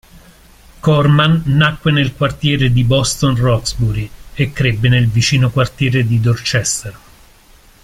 Corman 0.81 1.43
nacque 1.45 1.91
nel 1.91 2.15
quartiere 2.15 2.71
di 2.71 2.83
Boston 2.83 3.35
Roxbury 3.35 4.09
e 4.33 4.51
crebbe 4.51 4.89
nel 4.89 5.07
vicino 5.07 5.51
quartiere 5.51 6.03
di 6.07 6.19
Dorchester. 6.19 6.99